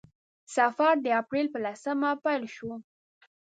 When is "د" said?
1.01-1.07